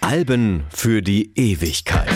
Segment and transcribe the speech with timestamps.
[0.00, 2.08] Alben für die Ewigkeit.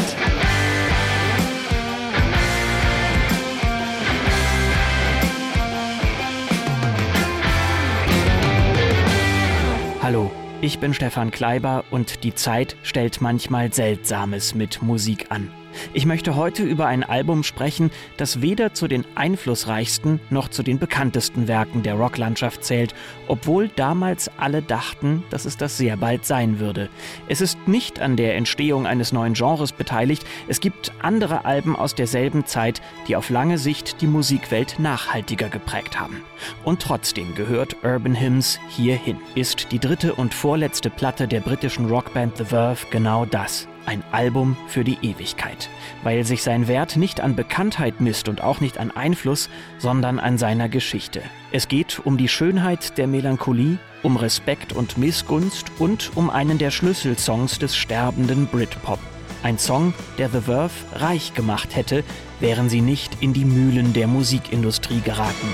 [10.01, 10.31] Hallo,
[10.61, 15.51] ich bin Stefan Kleiber und die Zeit stellt manchmal Seltsames mit Musik an.
[15.93, 20.79] Ich möchte heute über ein Album sprechen, das weder zu den einflussreichsten noch zu den
[20.79, 22.95] bekanntesten Werken der Rocklandschaft zählt,
[23.29, 26.89] obwohl damals alle dachten, dass es das sehr bald sein würde.
[27.29, 31.95] Es ist nicht an der Entstehung eines neuen Genres beteiligt, es gibt andere Alben aus
[31.95, 36.23] derselben Zeit, die auf lange Sicht die Musikwelt nachhaltiger geprägt haben.
[36.65, 39.19] Und trotzdem gehört Urban Hymns hierhin.
[39.35, 44.57] Ist die dritte und vorletzte Platte der britischen Rockband The Verve genau das ein Album
[44.69, 45.69] für die Ewigkeit,
[46.03, 50.39] weil sich sein Wert nicht an Bekanntheit misst und auch nicht an Einfluss, sondern an
[50.39, 51.23] seiner Geschichte.
[51.53, 56.71] Es geht um die Schönheit der Melancholie, um Respekt und Missgunst und um einen der
[56.71, 58.99] Schlüsselsongs des sterbenden Britpop.
[59.43, 62.03] Ein Song, der The Verve reich gemacht hätte,
[62.41, 65.49] wären sie nicht in die Mühlen der Musikindustrie geraten.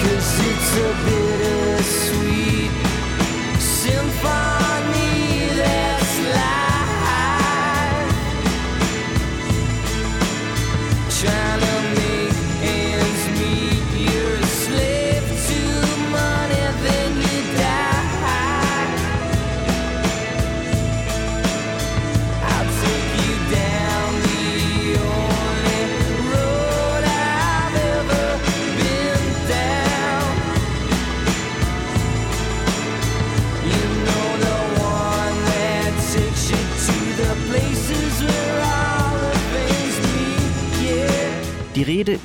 [0.00, 1.27] Cause it's a bittersweet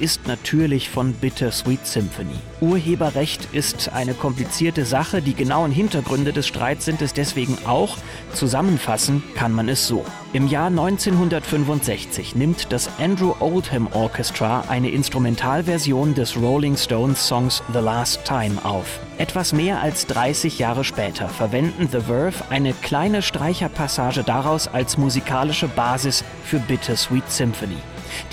[0.03, 2.35] ist natürlich von Bittersweet Symphony.
[2.59, 7.95] Urheberrecht ist eine komplizierte Sache, die genauen Hintergründe des Streits sind es deswegen auch.
[8.33, 10.03] Zusammenfassen kann man es so.
[10.33, 17.79] Im Jahr 1965 nimmt das Andrew Oldham Orchestra eine Instrumentalversion des Rolling Stones Songs The
[17.79, 18.99] Last Time auf.
[19.17, 25.69] Etwas mehr als 30 Jahre später verwenden The Verve eine kleine Streicherpassage daraus als musikalische
[25.69, 27.77] Basis für Bittersweet Symphony.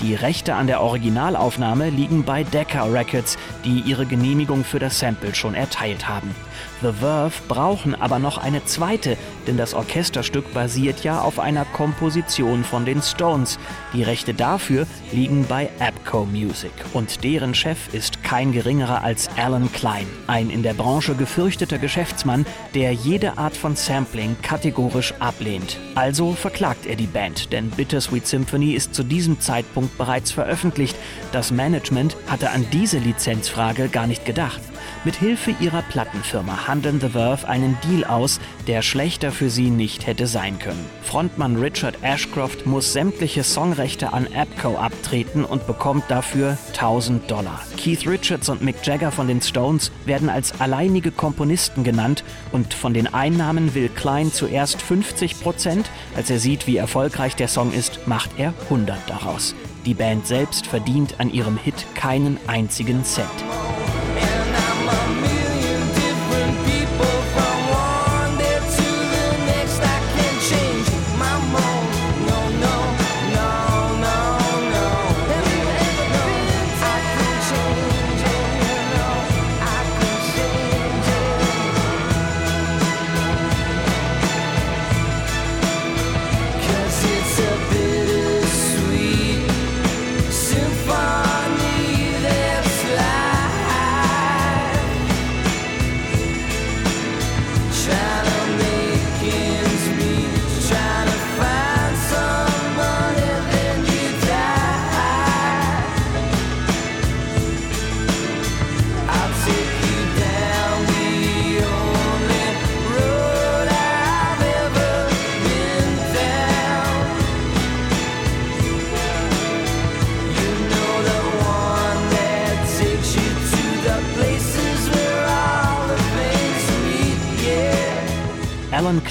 [0.01, 5.35] Die Rechte an der Originalaufnahme liegen bei Decca Records, die ihre Genehmigung für das Sample
[5.35, 6.35] schon erteilt haben.
[6.81, 12.63] The Verve brauchen aber noch eine zweite, denn das Orchesterstück basiert ja auf einer Komposition
[12.63, 13.59] von den Stones.
[13.93, 19.71] Die Rechte dafür liegen bei Abco Music und deren Chef ist kein geringerer als Alan
[19.71, 25.77] Klein, ein in der Branche gefürchteter Geschäftsmann, der jede Art von Sampling kategorisch ablehnt.
[25.95, 30.95] Also verklagt er die Band, denn Bittersweet Symphony ist zu diesem Zeitpunkt bereits veröffentlicht.
[31.31, 34.61] Das Management hatte an diese Lizenzfrage gar nicht gedacht.
[35.03, 40.05] Mit Hilfe ihrer Plattenfirma handeln The Verve einen Deal aus, der schlechter für sie nicht
[40.05, 40.85] hätte sein können.
[41.03, 47.61] Frontmann Richard Ashcroft muss sämtliche Songrechte an Abco abtreten und bekommt dafür 1000 Dollar.
[47.77, 52.93] Keith Richards und Mick Jagger von den Stones werden als alleinige Komponisten genannt und von
[52.93, 55.89] den Einnahmen will Klein zuerst 50 Prozent.
[56.15, 59.55] Als er sieht, wie erfolgreich der Song ist, macht er 100 daraus.
[59.85, 63.27] Die Band selbst verdient an ihrem Hit keinen einzigen Cent.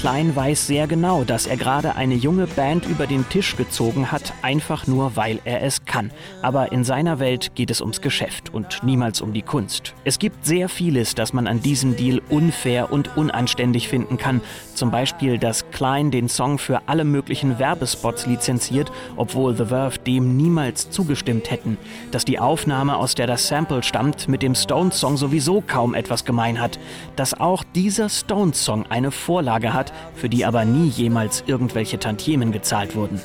[0.01, 4.33] Klein weiß sehr genau, dass er gerade eine junge Band über den Tisch gezogen hat,
[4.41, 6.09] einfach nur weil er es kann.
[6.41, 9.93] Aber in seiner Welt geht es ums Geschäft und niemals um die Kunst.
[10.03, 14.41] Es gibt sehr vieles, das man an diesem Deal unfair und unanständig finden kann.
[14.73, 20.35] Zum Beispiel, dass Klein den Song für alle möglichen Werbespots lizenziert, obwohl The Verve dem
[20.35, 21.77] niemals zugestimmt hätten.
[22.09, 26.59] Dass die Aufnahme, aus der das Sample stammt, mit dem Stones-Song sowieso kaum etwas gemein
[26.59, 26.79] hat.
[27.15, 32.51] Dass auch dieser Stones-Song eine Vorlage Vorlage hat, für die aber nie jemals irgendwelche Tantiemen
[32.51, 33.19] gezahlt wurden.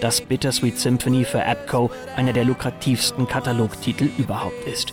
[0.00, 4.92] Dass Bittersweet Symphony für Apco einer der lukrativsten Katalogtitel überhaupt ist.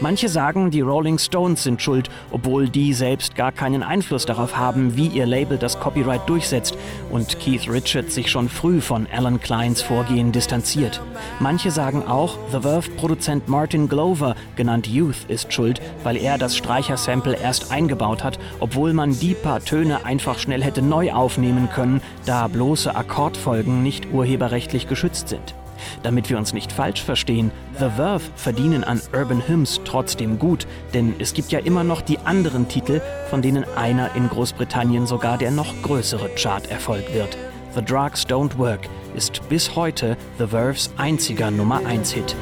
[0.00, 4.96] Manche sagen, die Rolling Stones sind schuld, obwohl die selbst gar keinen Einfluss darauf haben,
[4.96, 6.76] wie ihr Label das Copyright durchsetzt
[7.10, 11.00] und Keith Richards sich schon früh von Alan Kleins Vorgehen distanziert.
[11.38, 17.36] Manche sagen auch, The Verve-Produzent Martin Glover, genannt Youth, ist schuld, weil er das Streichersample
[17.36, 22.48] erst eingebaut hat, obwohl man die paar Töne einfach schnell hätte neu aufnehmen können, da
[22.48, 25.54] bloße Akkordfolgen nicht urheberrechtlich geschützt sind.
[26.02, 31.14] Damit wir uns nicht falsch verstehen, The Verve verdienen an Urban Hymns trotzdem gut, denn
[31.18, 35.50] es gibt ja immer noch die anderen Titel, von denen einer in Großbritannien sogar der
[35.50, 37.36] noch größere Chart-Erfolg wird.
[37.74, 42.34] The Drugs Don't Work ist bis heute The Verves einziger Nummer 1 Hit.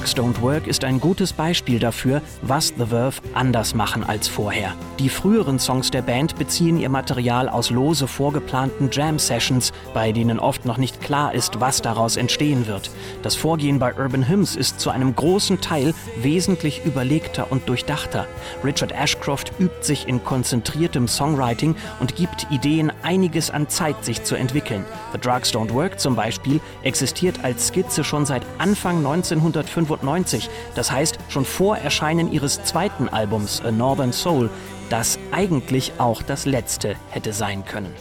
[0.00, 4.72] Drugs Don't Work ist ein gutes Beispiel dafür, was The Verve anders machen als vorher.
[4.98, 10.64] Die früheren Songs der Band beziehen ihr Material aus lose vorgeplanten Jam-Sessions, bei denen oft
[10.64, 12.90] noch nicht klar ist, was daraus entstehen wird.
[13.22, 18.26] Das Vorgehen bei Urban Hymns ist zu einem großen Teil wesentlich überlegter und durchdachter.
[18.64, 24.34] Richard Ashcroft übt sich in konzentriertem Songwriting und gibt Ideen einiges an Zeit, sich zu
[24.34, 24.86] entwickeln.
[25.12, 30.90] The Drugs Don't Work zum Beispiel existiert als Skizze schon seit Anfang 1900 1995, das
[30.90, 34.50] heißt schon vor Erscheinen ihres zweiten Albums A Northern Soul,
[34.88, 37.94] das eigentlich auch das letzte hätte sein können.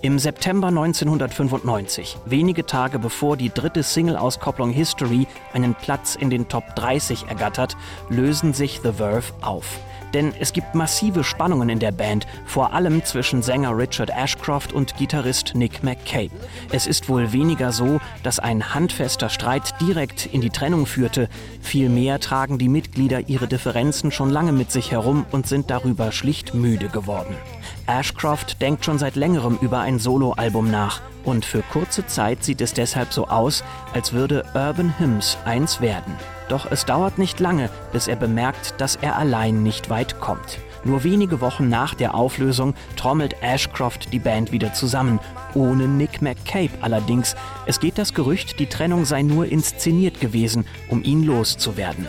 [0.00, 6.74] Im September 1995, wenige Tage bevor die dritte Single-Auskopplung History einen Platz in den Top
[6.76, 7.76] 30 ergattert,
[8.08, 9.78] lösen sich The Verve auf.
[10.14, 14.96] Denn es gibt massive Spannungen in der Band, vor allem zwischen Sänger Richard Ashcroft und
[14.96, 16.30] Gitarrist Nick McCabe.
[16.70, 21.28] Es ist wohl weniger so, dass ein handfester Streit direkt in die Trennung führte.
[21.60, 26.54] Vielmehr tragen die Mitglieder ihre Differenzen schon lange mit sich herum und sind darüber schlicht
[26.54, 27.36] müde geworden.
[27.86, 32.72] Ashcroft denkt schon seit längerem über ein Soloalbum nach und für kurze Zeit sieht es
[32.72, 36.14] deshalb so aus, als würde Urban Hymns eins werden.
[36.48, 40.58] Doch es dauert nicht lange, bis er bemerkt, dass er allein nicht weit kommt.
[40.84, 45.18] Nur wenige Wochen nach der Auflösung trommelt Ashcroft die Band wieder zusammen,
[45.54, 47.34] ohne Nick McCabe allerdings.
[47.66, 52.06] Es geht das Gerücht, die Trennung sei nur inszeniert gewesen, um ihn loszuwerden.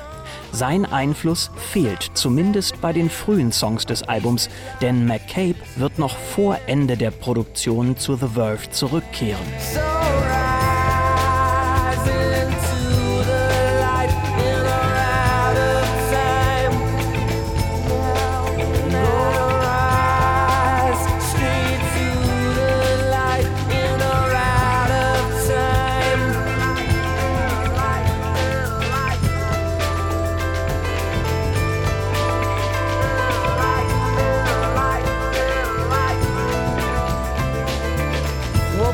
[0.51, 4.49] Sein Einfluss fehlt, zumindest bei den frühen Songs des Albums,
[4.81, 9.45] denn McCabe wird noch vor Ende der Produktion zu The Verve zurückkehren.
[9.73, 10.36] So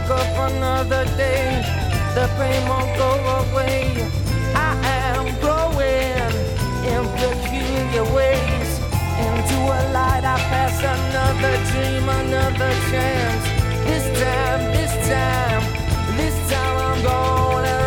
[0.10, 1.64] another day.
[2.16, 3.96] The pain won't go away.
[4.56, 6.34] I am growing
[6.92, 8.70] in peculiar ways.
[9.26, 13.44] Into a light, I pass another dream, another chance.
[13.88, 15.64] This time, this time,
[16.18, 17.83] this time I'm gonna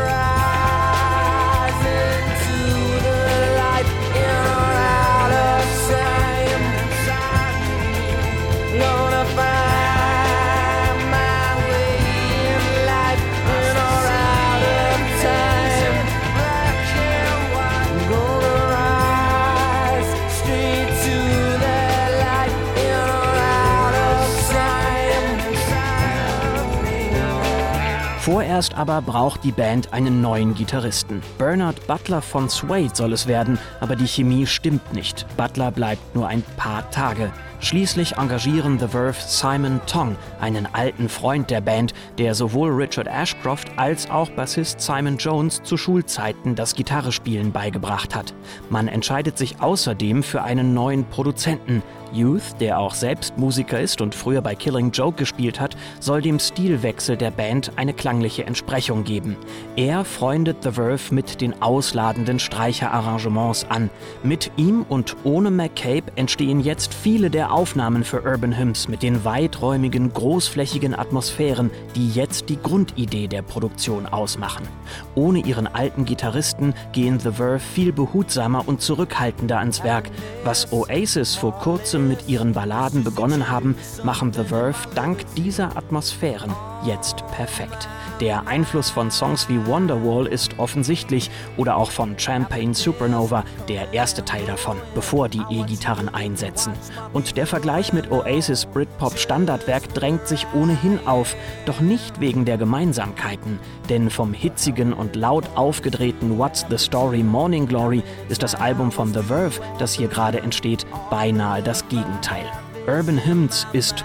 [28.56, 31.20] Zuerst aber braucht die Band einen neuen Gitarristen.
[31.36, 35.26] Bernard Butler von Suede soll es werden, aber die Chemie stimmt nicht.
[35.36, 37.30] Butler bleibt nur ein paar Tage.
[37.66, 43.76] Schließlich engagieren The Verve Simon Tong, einen alten Freund der Band, der sowohl Richard Ashcroft
[43.76, 48.34] als auch Bassist Simon Jones zu Schulzeiten das Gitarrespielen beigebracht hat.
[48.70, 51.82] Man entscheidet sich außerdem für einen neuen Produzenten.
[52.12, 56.38] Youth, der auch selbst Musiker ist und früher bei Killing Joke gespielt hat, soll dem
[56.38, 59.36] Stilwechsel der Band eine klangliche Entsprechung geben.
[59.74, 63.90] Er freundet The Verve mit den ausladenden Streicherarrangements an.
[64.22, 69.24] Mit ihm und ohne McCabe entstehen jetzt viele der Aufnahmen für Urban Hymns mit den
[69.24, 74.68] weiträumigen, großflächigen Atmosphären, die jetzt die Grundidee der Produktion ausmachen.
[75.14, 80.10] Ohne ihren alten Gitarristen gehen The Verve viel behutsamer und zurückhaltender ans Werk.
[80.44, 86.52] Was Oasis vor kurzem mit ihren Balladen begonnen haben, machen The Verve dank dieser Atmosphären
[86.84, 87.88] jetzt perfekt.
[88.20, 94.24] Der Einfluss von Songs wie Wonderwall ist offensichtlich oder auch von Champagne Supernova, der erste
[94.24, 96.72] Teil davon, bevor die E-Gitarren einsetzen.
[97.12, 102.56] Und der Vergleich mit Oasis Britpop Standardwerk drängt sich ohnehin auf, doch nicht wegen der
[102.56, 103.58] Gemeinsamkeiten,
[103.90, 109.12] denn vom hitzigen und laut aufgedrehten What's the Story Morning Glory ist das Album von
[109.12, 112.46] The Verve, das hier gerade entsteht, beinahe das Gegenteil.
[112.88, 114.04] Urban Hymns ist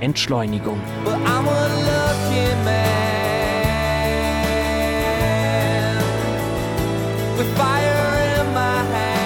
[0.00, 0.80] Entschleunigung.
[1.04, 1.24] In
[8.54, 9.16] my hands.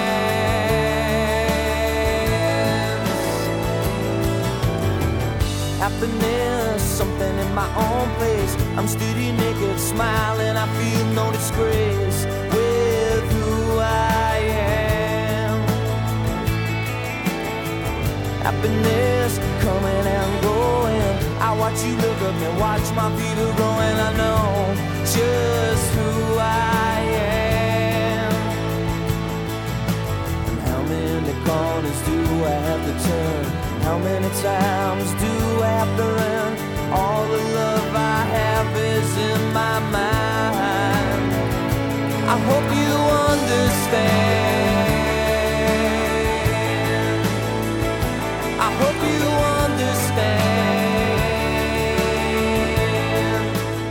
[5.78, 8.56] Happiness, something in my own place.
[8.78, 10.56] I'm steady naked, smiling.
[10.56, 12.26] I feel no disgrace
[18.50, 21.14] Happiness coming and going.
[21.38, 23.96] I watch you look up and watch my feet are growing.
[24.08, 24.74] I know
[25.06, 26.98] just who I
[28.18, 28.32] am.
[30.48, 33.44] And how many corners do I have to turn?
[33.86, 36.50] How many times do I have to run?
[36.90, 41.22] All the love I have is in my mind.
[42.26, 42.94] I hope you
[43.30, 44.69] understand.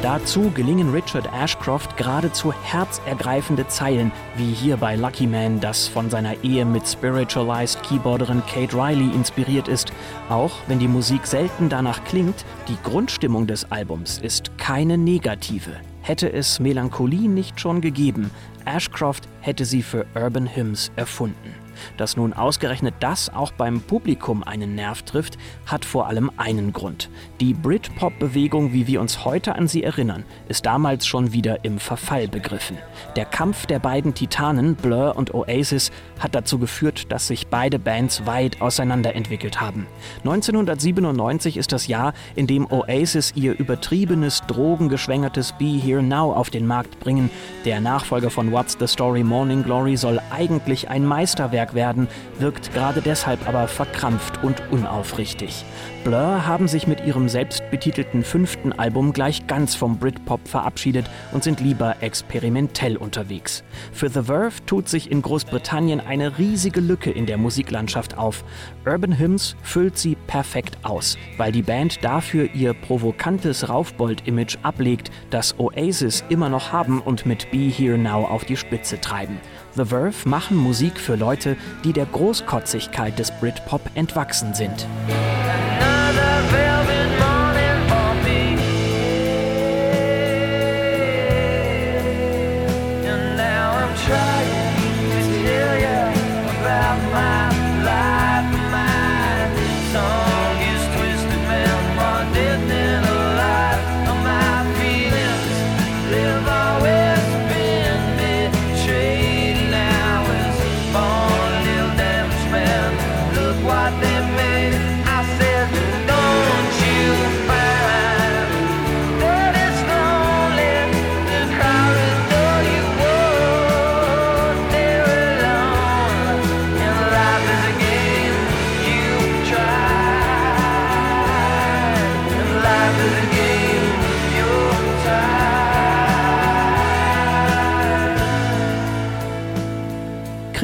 [0.09, 6.43] Dazu gelingen Richard Ashcroft geradezu herzergreifende Zeilen, wie hier bei Lucky Man, das von seiner
[6.43, 9.93] Ehe mit Spiritualized Keyboarderin Kate Riley inspiriert ist.
[10.27, 15.73] Auch wenn die Musik selten danach klingt, die Grundstimmung des Albums ist keine negative.
[16.01, 18.31] Hätte es Melancholie nicht schon gegeben,
[18.65, 21.58] Ashcroft hätte sie für Urban Hymns erfunden.
[21.97, 27.09] Dass nun ausgerechnet das auch beim Publikum einen Nerv trifft, hat vor allem einen Grund.
[27.39, 32.27] Die Britpop-Bewegung, wie wir uns heute an sie erinnern, ist damals schon wieder im Verfall
[32.27, 32.77] begriffen.
[33.15, 38.25] Der Kampf der beiden Titanen, Blur und Oasis, hat dazu geführt, dass sich beide Bands
[38.25, 39.87] weit auseinanderentwickelt haben.
[40.19, 46.67] 1997 ist das Jahr, in dem Oasis ihr übertriebenes, drogengeschwängertes Be Here Now auf den
[46.67, 47.29] Markt bringen.
[47.65, 52.07] Der Nachfolger von What's the Story Morning Glory soll eigentlich ein Meisterwerk werden,
[52.39, 55.65] wirkt gerade deshalb aber verkrampft und unaufrichtig.
[56.03, 61.59] Blur haben sich mit ihrem selbstbetitelten fünften Album gleich ganz vom Britpop verabschiedet und sind
[61.59, 63.63] lieber experimentell unterwegs.
[63.91, 68.43] Für The Verve tut sich in Großbritannien eine riesige Lücke in der Musiklandschaft auf.
[68.85, 75.59] Urban Hymns füllt sie perfekt aus, weil die Band dafür ihr provokantes Raufbold-Image ablegt, das
[75.59, 79.37] Oasis immer noch haben und mit Be Here Now auf die Spitze treiben.
[79.75, 84.87] The Verve machen Musik für Leute, die der Großkotzigkeit des Britpop entwachsen sind.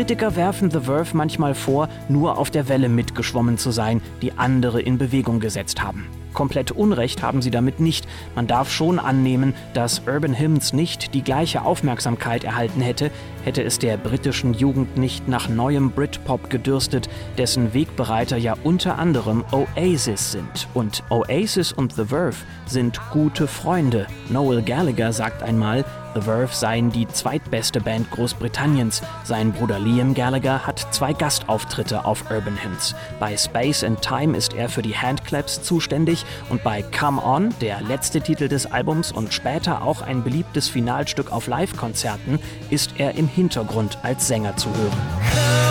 [0.06, 4.80] Kritiker werfen The Verve manchmal vor, nur auf der Welle mitgeschwommen zu sein, die andere
[4.80, 6.06] in Bewegung gesetzt haben.
[6.36, 8.08] Komplett Unrecht haben sie damit nicht.
[8.36, 13.10] Man darf schon annehmen, dass Urban Hymns nicht die gleiche Aufmerksamkeit erhalten hätte,
[13.44, 19.44] hätte es der britischen Jugend nicht nach neuem Britpop gedürstet, dessen Wegbereiter ja unter anderem
[19.52, 20.68] Oasis sind.
[20.74, 22.38] Und Oasis und The Verve
[22.68, 24.08] sind gute Freunde.
[24.30, 29.04] Noel Gallagher sagt einmal, The Verve seien die zweitbeste Band Großbritanniens.
[29.26, 32.96] Sein Bruder Liam Gallagher hat zwei Gastauftritte auf Urban Hymns.
[33.20, 37.82] Bei Space and Time ist er für die Handclaps zuständig und bei Come On, der
[37.82, 42.40] letzte Titel des Albums und später auch ein beliebtes Finalstück auf Live-Konzerten,
[42.70, 45.65] ist er im Hintergrund als Sänger zu hören.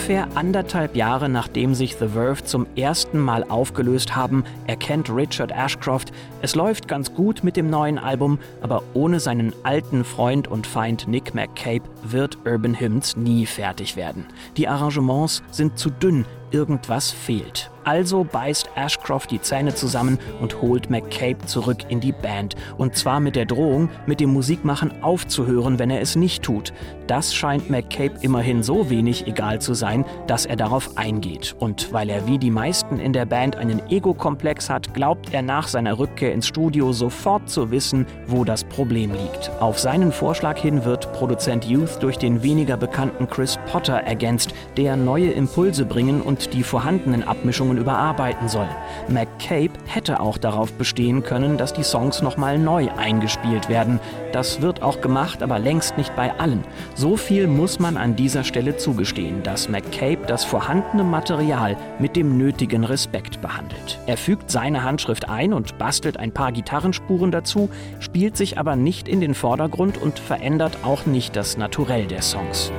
[0.00, 6.10] Ungefähr anderthalb Jahre nachdem sich The Verve zum ersten Mal aufgelöst haben, erkennt Richard Ashcroft,
[6.40, 11.06] es läuft ganz gut mit dem neuen Album, aber ohne seinen alten Freund und Feind
[11.06, 14.24] Nick McCabe wird Urban Hymns nie fertig werden.
[14.56, 17.70] Die Arrangements sind zu dünn, irgendwas fehlt.
[17.84, 22.56] Also beißt Ashcroft die Zähne zusammen und holt McCabe zurück in die Band.
[22.76, 26.72] Und zwar mit der Drohung, mit dem Musikmachen aufzuhören, wenn er es nicht tut.
[27.06, 31.56] Das scheint McCabe immerhin so wenig egal zu sein, dass er darauf eingeht.
[31.58, 35.66] Und weil er wie die meisten in der Band einen Ego-Komplex hat, glaubt er nach
[35.66, 39.50] seiner Rückkehr ins Studio sofort zu wissen, wo das Problem liegt.
[39.60, 44.96] Auf seinen Vorschlag hin wird Produzent Youth durch den weniger bekannten Chris Potter ergänzt, der
[44.96, 48.68] neue Impulse bringen und die vorhandenen Abmischungen überarbeiten soll.
[49.08, 54.00] McCabe hätte auch darauf bestehen können, dass die Songs nochmal neu eingespielt werden.
[54.32, 56.64] Das wird auch gemacht, aber längst nicht bei allen.
[56.94, 62.38] So viel muss man an dieser Stelle zugestehen, dass McCabe das vorhandene Material mit dem
[62.38, 63.98] nötigen Respekt behandelt.
[64.06, 69.08] Er fügt seine Handschrift ein und bastelt ein paar Gitarrenspuren dazu, spielt sich aber nicht
[69.08, 72.72] in den Vordergrund und verändert auch nicht das Naturell der Songs.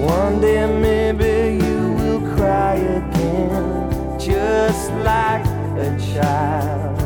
[0.00, 3.75] One day maybe you will cry again,
[4.26, 5.46] just like
[5.78, 7.05] a child.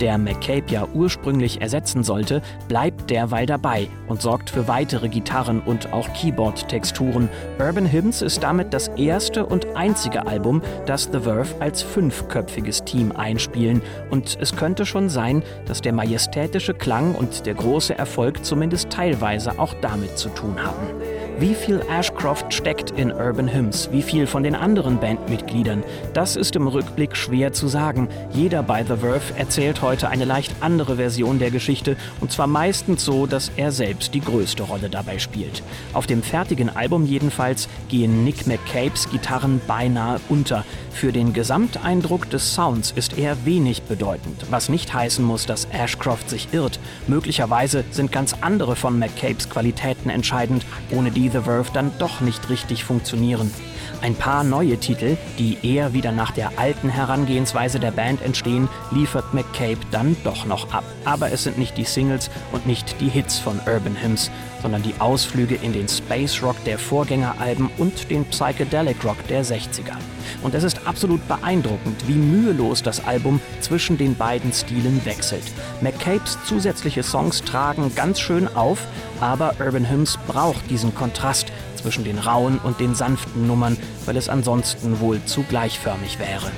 [0.00, 5.92] Der McCabe ja ursprünglich ersetzen sollte, bleibt derweil dabei und sorgt für weitere Gitarren und
[5.92, 7.28] auch Keyboard-Texturen.
[7.58, 13.12] Urban Hymns ist damit das erste und einzige Album, das The Verve als fünfköpfiges Team
[13.12, 13.82] einspielen.
[14.10, 19.58] Und es könnte schon sein, dass der majestätische Klang und der große Erfolg zumindest teilweise
[19.58, 21.09] auch damit zu tun haben.
[21.40, 23.88] Wie viel Ashcroft steckt in Urban Hymns?
[23.90, 25.82] Wie viel von den anderen Bandmitgliedern?
[26.12, 28.10] Das ist im Rückblick schwer zu sagen.
[28.34, 33.06] Jeder bei The Verve erzählt heute eine leicht andere Version der Geschichte und zwar meistens
[33.06, 35.62] so, dass er selbst die größte Rolle dabei spielt.
[35.94, 40.66] Auf dem fertigen Album jedenfalls gehen Nick McCapes Gitarren beinahe unter.
[40.92, 46.28] Für den Gesamteindruck des Sounds ist er wenig bedeutend, was nicht heißen muss, dass Ashcroft
[46.28, 46.78] sich irrt.
[47.06, 52.48] Möglicherweise sind ganz andere von McCapes Qualitäten entscheidend, ohne die The Verve dann doch nicht
[52.48, 53.52] richtig funktionieren.
[54.02, 59.34] Ein paar neue Titel, die eher wieder nach der alten Herangehensweise der Band entstehen, liefert
[59.34, 60.84] McCabe dann doch noch ab.
[61.04, 64.30] Aber es sind nicht die Singles und nicht die Hits von Urban Hymns,
[64.62, 69.96] sondern die Ausflüge in den Space Rock der Vorgängeralben und den Psychedelic Rock der 60er.
[70.42, 75.44] Und es ist absolut beeindruckend, wie mühelos das Album zwischen den beiden Stilen wechselt.
[75.82, 78.86] McCabes zusätzliche Songs tragen ganz schön auf,
[79.20, 84.28] aber Urban Hymns braucht diesen Kontrast zwischen den rauen und den sanften Nummern, weil es
[84.28, 86.50] ansonsten wohl zu gleichförmig wäre.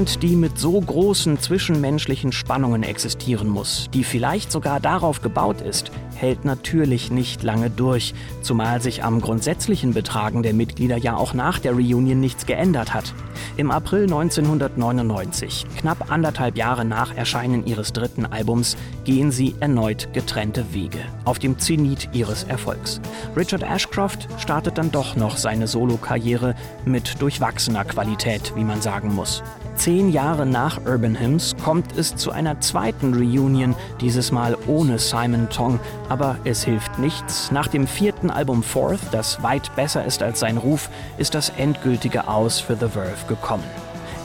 [0.00, 5.90] Band, die mit so großen zwischenmenschlichen Spannungen existieren muss, die vielleicht sogar darauf gebaut ist,
[6.14, 11.58] hält natürlich nicht lange durch, zumal sich am grundsätzlichen Betragen der Mitglieder ja auch nach
[11.58, 13.12] der Reunion nichts geändert hat.
[13.58, 20.72] Im April 1999, knapp anderthalb Jahre nach Erscheinen ihres dritten Albums, gehen sie erneut getrennte
[20.72, 23.02] Wege, auf dem Zenit ihres Erfolgs.
[23.36, 26.54] Richard Ashcroft startet dann doch noch seine Solokarriere
[26.86, 29.42] mit durchwachsener Qualität, wie man sagen muss.
[29.80, 35.48] Zehn Jahre nach Urban Hymns kommt es zu einer zweiten Reunion, dieses Mal ohne Simon
[35.48, 35.80] Tong.
[36.10, 37.50] Aber es hilft nichts.
[37.50, 42.28] Nach dem vierten Album Fourth, das weit besser ist als sein Ruf, ist das endgültige
[42.28, 43.64] Aus für The Verve gekommen.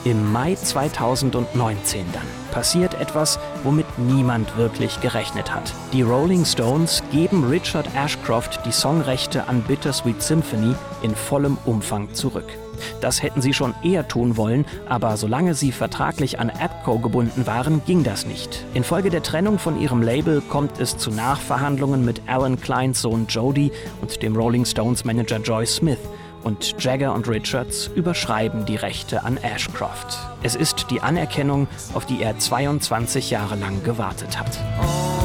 [0.04, 5.72] Im Mai 2019 dann passiert etwas, womit niemand wirklich gerechnet hat.
[5.94, 12.52] Die Rolling Stones geben Richard Ashcroft die Songrechte an Bittersweet Symphony in vollem Umfang zurück.
[13.00, 17.82] Das hätten sie schon eher tun wollen, aber solange sie vertraglich an Apco gebunden waren,
[17.84, 18.64] ging das nicht.
[18.74, 23.72] Infolge der Trennung von ihrem Label kommt es zu Nachverhandlungen mit Alan Kleins Sohn Jody
[24.00, 25.98] und dem Rolling Stones Manager Joy Smith.
[26.42, 30.16] Und Jagger und Richards überschreiben die Rechte an Ashcroft.
[30.44, 34.56] Es ist die Anerkennung, auf die er 22 Jahre lang gewartet hat.
[34.80, 35.16] Oh,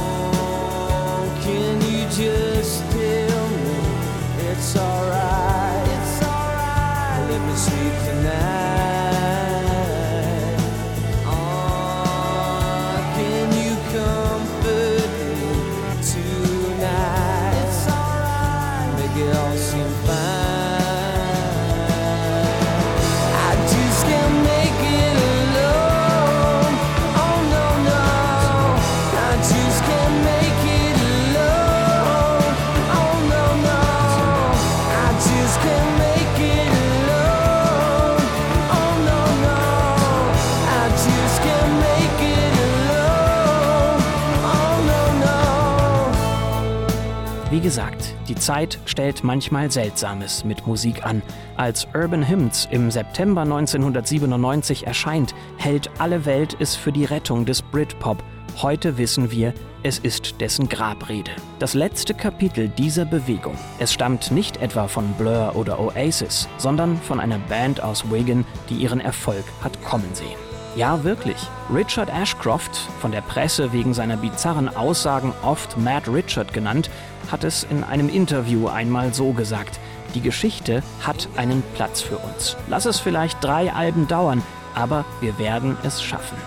[47.52, 51.22] Wie gesagt, die Zeit stellt manchmal Seltsames mit Musik an.
[51.58, 57.62] Als Urban Hymns im September 1997 erscheint, hält alle Welt es für die Rettung des
[57.62, 58.24] Britpop.
[58.62, 61.32] Heute wissen wir, es ist dessen Grabrede.
[61.60, 63.58] Das letzte Kapitel dieser Bewegung.
[63.80, 68.76] Es stammt nicht etwa von Blur oder Oasis, sondern von einer Band aus Wigan, die
[68.76, 70.40] ihren Erfolg hat kommen sehen.
[70.78, 71.36] Ja, wirklich.
[71.74, 76.90] Richard Ashcroft, von der Presse wegen seiner bizarren Aussagen oft Mad Richard genannt,
[77.32, 79.80] hat es in einem Interview einmal so gesagt.
[80.14, 82.58] Die Geschichte hat einen Platz für uns.
[82.68, 84.42] Lass es vielleicht drei Alben dauern,
[84.76, 86.38] aber wir werden es schaffen.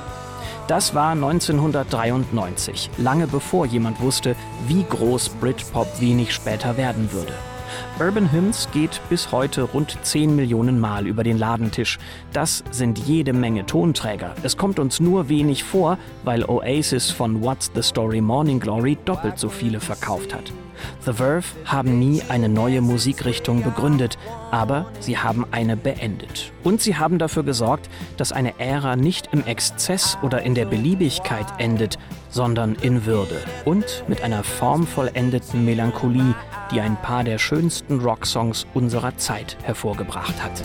[0.66, 4.34] Das war 1993, lange bevor jemand wusste,
[4.66, 7.34] wie groß Britpop wenig später werden würde.
[7.98, 11.98] Urban Hymns geht bis heute rund 10 Millionen Mal über den Ladentisch.
[12.32, 14.34] Das sind jede Menge Tonträger.
[14.42, 19.38] Es kommt uns nur wenig vor, weil Oasis von What's the Story Morning Glory doppelt
[19.38, 20.52] so viele verkauft hat.
[21.04, 24.18] The Verve haben nie eine neue Musikrichtung begründet,
[24.50, 26.52] aber sie haben eine beendet.
[26.62, 31.46] Und sie haben dafür gesorgt, dass eine Ära nicht im Exzess oder in der Beliebigkeit
[31.58, 31.98] endet,
[32.30, 36.34] sondern in Würde und mit einer formvollendeten Melancholie,
[36.70, 40.62] die ein paar der schönsten Rocksongs unserer Zeit hervorgebracht hat.